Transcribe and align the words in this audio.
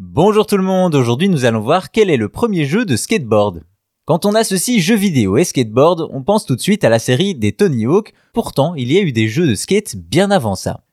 Bonjour 0.00 0.46
tout 0.46 0.56
le 0.56 0.62
monde, 0.62 0.94
aujourd'hui 0.94 1.28
nous 1.28 1.44
allons 1.44 1.58
voir 1.58 1.90
quel 1.90 2.08
est 2.08 2.16
le 2.16 2.28
premier 2.28 2.66
jeu 2.66 2.84
de 2.84 2.94
skateboard. 2.94 3.64
Quand 4.04 4.26
on 4.26 4.34
associe 4.36 4.80
jeux 4.80 4.94
vidéo 4.94 5.36
et 5.36 5.42
skateboard, 5.42 6.06
on 6.12 6.22
pense 6.22 6.46
tout 6.46 6.54
de 6.54 6.60
suite 6.60 6.84
à 6.84 6.88
la 6.88 7.00
série 7.00 7.34
des 7.34 7.50
Tony 7.50 7.84
Hawk, 7.84 8.12
pourtant 8.32 8.76
il 8.76 8.92
y 8.92 8.98
a 8.98 9.00
eu 9.00 9.10
des 9.10 9.26
jeux 9.26 9.48
de 9.48 9.56
skate 9.56 9.96
bien 9.96 10.30
avant 10.30 10.54
ça. 10.54 10.84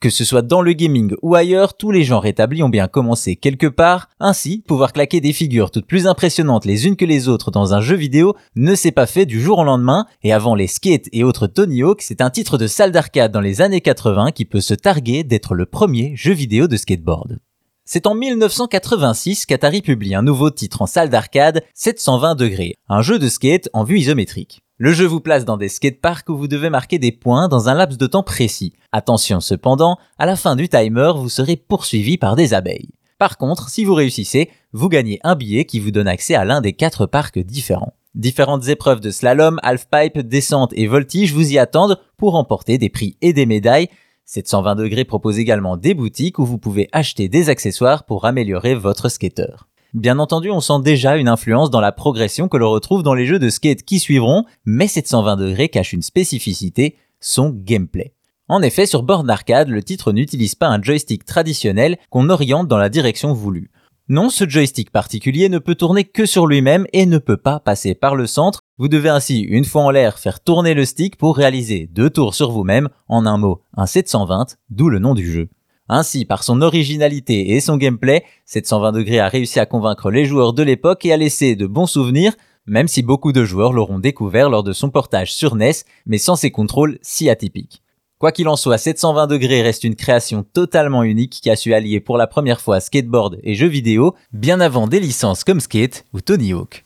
Que 0.00 0.08
ce 0.08 0.24
soit 0.24 0.40
dans 0.40 0.62
le 0.62 0.72
gaming 0.72 1.14
ou 1.20 1.34
ailleurs, 1.34 1.76
tous 1.76 1.90
les 1.90 2.04
genres 2.04 2.24
établis 2.24 2.62
ont 2.62 2.70
bien 2.70 2.88
commencé 2.88 3.36
quelque 3.36 3.66
part, 3.66 4.08
ainsi 4.18 4.64
pouvoir 4.66 4.94
claquer 4.94 5.20
des 5.20 5.34
figures 5.34 5.70
toutes 5.70 5.86
plus 5.86 6.06
impressionnantes 6.06 6.64
les 6.64 6.86
unes 6.86 6.96
que 6.96 7.04
les 7.04 7.28
autres 7.28 7.50
dans 7.50 7.74
un 7.74 7.82
jeu 7.82 7.96
vidéo 7.96 8.34
ne 8.56 8.74
s'est 8.74 8.92
pas 8.92 9.04
fait 9.06 9.26
du 9.26 9.42
jour 9.42 9.58
au 9.58 9.64
lendemain, 9.64 10.06
et 10.22 10.32
avant 10.32 10.54
les 10.54 10.68
skates 10.68 11.10
et 11.12 11.22
autres 11.22 11.48
Tony 11.48 11.82
Hawk, 11.82 12.00
c'est 12.00 12.22
un 12.22 12.30
titre 12.30 12.56
de 12.56 12.66
salle 12.66 12.92
d'arcade 12.92 13.30
dans 13.30 13.42
les 13.42 13.60
années 13.60 13.82
80 13.82 14.32
qui 14.32 14.46
peut 14.46 14.62
se 14.62 14.72
targuer 14.72 15.22
d'être 15.22 15.54
le 15.54 15.66
premier 15.66 16.16
jeu 16.16 16.32
vidéo 16.32 16.66
de 16.66 16.78
skateboard. 16.78 17.40
C'est 17.86 18.06
en 18.06 18.14
1986 18.14 19.44
qu'Atari 19.44 19.82
publie 19.82 20.14
un 20.14 20.22
nouveau 20.22 20.48
titre 20.48 20.80
en 20.80 20.86
salle 20.86 21.10
d'arcade, 21.10 21.62
720 21.74 22.34
degrés, 22.34 22.76
un 22.88 23.02
jeu 23.02 23.18
de 23.18 23.28
skate 23.28 23.68
en 23.74 23.84
vue 23.84 23.98
isométrique. 23.98 24.62
Le 24.78 24.92
jeu 24.92 25.04
vous 25.04 25.20
place 25.20 25.44
dans 25.44 25.58
des 25.58 25.68
skateparks 25.68 26.30
où 26.30 26.36
vous 26.38 26.48
devez 26.48 26.70
marquer 26.70 26.98
des 26.98 27.12
points 27.12 27.46
dans 27.46 27.68
un 27.68 27.74
laps 27.74 27.98
de 27.98 28.06
temps 28.06 28.22
précis. 28.22 28.72
Attention 28.90 29.40
cependant, 29.40 29.98
à 30.18 30.24
la 30.24 30.34
fin 30.34 30.56
du 30.56 30.66
timer, 30.70 31.12
vous 31.14 31.28
serez 31.28 31.56
poursuivi 31.56 32.16
par 32.16 32.36
des 32.36 32.54
abeilles. 32.54 32.88
Par 33.18 33.36
contre, 33.36 33.68
si 33.68 33.84
vous 33.84 33.94
réussissez, 33.94 34.48
vous 34.72 34.88
gagnez 34.88 35.20
un 35.22 35.36
billet 35.36 35.66
qui 35.66 35.78
vous 35.78 35.90
donne 35.90 36.08
accès 36.08 36.34
à 36.34 36.46
l'un 36.46 36.62
des 36.62 36.72
quatre 36.72 37.04
parcs 37.04 37.38
différents. 37.38 37.92
Différentes 38.14 38.68
épreuves 38.68 39.00
de 39.00 39.10
slalom, 39.10 39.60
halfpipe, 39.62 40.20
descente 40.20 40.72
et 40.74 40.86
voltige 40.86 41.34
vous 41.34 41.52
y 41.52 41.58
attendent 41.58 42.00
pour 42.16 42.32
remporter 42.32 42.78
des 42.78 42.88
prix 42.88 43.18
et 43.20 43.34
des 43.34 43.44
médailles, 43.44 43.88
720 44.26 44.76
degrés 44.76 45.04
propose 45.04 45.38
également 45.38 45.76
des 45.76 45.92
boutiques 45.92 46.38
où 46.38 46.46
vous 46.46 46.58
pouvez 46.58 46.88
acheter 46.92 47.28
des 47.28 47.50
accessoires 47.50 48.04
pour 48.04 48.24
améliorer 48.24 48.74
votre 48.74 49.08
skater. 49.08 49.66
Bien 49.92 50.18
entendu, 50.18 50.50
on 50.50 50.60
sent 50.60 50.80
déjà 50.82 51.16
une 51.16 51.28
influence 51.28 51.70
dans 51.70 51.80
la 51.80 51.92
progression 51.92 52.48
que 52.48 52.56
l'on 52.56 52.70
retrouve 52.70 53.02
dans 53.02 53.14
les 53.14 53.26
jeux 53.26 53.38
de 53.38 53.50
skate 53.50 53.82
qui 53.82 54.00
suivront, 54.00 54.44
mais 54.64 54.88
720 54.88 55.36
degrés 55.36 55.68
cache 55.68 55.92
une 55.92 56.02
spécificité, 56.02 56.96
son 57.20 57.50
gameplay. 57.50 58.14
En 58.48 58.60
effet, 58.60 58.86
sur 58.86 59.02
borne 59.02 59.30
arcade, 59.30 59.68
le 59.68 59.82
titre 59.82 60.12
n'utilise 60.12 60.54
pas 60.54 60.68
un 60.68 60.82
joystick 60.82 61.24
traditionnel 61.24 61.96
qu'on 62.10 62.28
oriente 62.28 62.66
dans 62.66 62.76
la 62.76 62.88
direction 62.88 63.32
voulue. 63.32 63.70
Non, 64.10 64.28
ce 64.28 64.46
joystick 64.46 64.90
particulier 64.90 65.48
ne 65.48 65.58
peut 65.58 65.76
tourner 65.76 66.04
que 66.04 66.26
sur 66.26 66.46
lui-même 66.46 66.86
et 66.92 67.06
ne 67.06 67.16
peut 67.16 67.38
pas 67.38 67.58
passer 67.58 67.94
par 67.94 68.16
le 68.16 68.26
centre. 68.26 68.60
Vous 68.76 68.88
devez 68.88 69.08
ainsi, 69.08 69.40
une 69.40 69.64
fois 69.64 69.82
en 69.82 69.90
l'air, 69.90 70.18
faire 70.18 70.40
tourner 70.40 70.74
le 70.74 70.84
stick 70.84 71.16
pour 71.16 71.38
réaliser 71.38 71.88
deux 71.90 72.10
tours 72.10 72.34
sur 72.34 72.50
vous-même, 72.50 72.90
en 73.08 73.24
un 73.24 73.38
mot, 73.38 73.62
un 73.74 73.86
720, 73.86 74.58
d'où 74.68 74.90
le 74.90 74.98
nom 74.98 75.14
du 75.14 75.32
jeu. 75.32 75.48
Ainsi, 75.88 76.26
par 76.26 76.42
son 76.42 76.60
originalité 76.60 77.52
et 77.52 77.60
son 77.60 77.78
gameplay, 77.78 78.24
720 78.44 78.92
degrés 78.92 79.20
a 79.20 79.28
réussi 79.28 79.58
à 79.58 79.64
convaincre 79.64 80.10
les 80.10 80.26
joueurs 80.26 80.52
de 80.52 80.62
l'époque 80.62 81.06
et 81.06 81.12
à 81.14 81.16
laisser 81.16 81.56
de 81.56 81.66
bons 81.66 81.86
souvenirs, 81.86 82.34
même 82.66 82.88
si 82.88 83.02
beaucoup 83.02 83.32
de 83.32 83.46
joueurs 83.46 83.72
l'auront 83.72 84.00
découvert 84.00 84.50
lors 84.50 84.64
de 84.64 84.74
son 84.74 84.90
portage 84.90 85.32
sur 85.32 85.56
NES, 85.56 85.72
mais 86.04 86.18
sans 86.18 86.36
ses 86.36 86.50
contrôles 86.50 86.98
si 87.00 87.30
atypiques. 87.30 87.83
Quoi 88.18 88.30
qu'il 88.30 88.48
en 88.48 88.56
soit, 88.56 88.78
720 88.78 89.26
degrés 89.26 89.62
reste 89.62 89.82
une 89.82 89.96
création 89.96 90.44
totalement 90.44 91.02
unique 91.02 91.40
qui 91.42 91.50
a 91.50 91.56
su 91.56 91.74
allier 91.74 91.98
pour 91.98 92.16
la 92.16 92.28
première 92.28 92.60
fois 92.60 92.78
skateboard 92.78 93.40
et 93.42 93.54
jeux 93.54 93.66
vidéo, 93.66 94.14
bien 94.32 94.60
avant 94.60 94.86
des 94.86 95.00
licences 95.00 95.42
comme 95.42 95.60
Skate 95.60 96.04
ou 96.12 96.20
Tony 96.20 96.52
Hawk. 96.52 96.84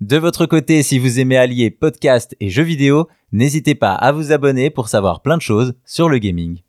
De 0.00 0.16
votre 0.16 0.46
côté, 0.46 0.82
si 0.82 0.98
vous 0.98 1.20
aimez 1.20 1.36
allier 1.36 1.70
podcast 1.70 2.34
et 2.40 2.50
jeux 2.50 2.64
vidéo, 2.64 3.08
n'hésitez 3.30 3.76
pas 3.76 3.94
à 3.94 4.10
vous 4.10 4.32
abonner 4.32 4.68
pour 4.68 4.88
savoir 4.88 5.22
plein 5.22 5.36
de 5.36 5.42
choses 5.42 5.74
sur 5.86 6.08
le 6.08 6.18
gaming. 6.18 6.63